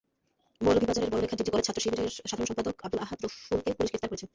মৌলভীবাজারের 0.61 1.11
Barlekha 1.13 1.35
degree 1.35 1.51
college 1.53 1.65
ছাত্রশিবিরের 1.67 2.09
সাধারণ 2.21 2.47
সম্পাদক 2.49 2.75
আবদুল 2.85 3.01
আহাদ 3.05 3.17
রুফুলকে 3.23 3.71
পুলিশ 3.77 3.89
গ্রেপ্তার 3.91 4.11
করেছে। 4.11 4.27